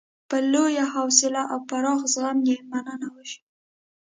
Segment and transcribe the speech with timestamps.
[0.29, 3.39] په لویه حوصله او پراخ زغم یې مننه وشي.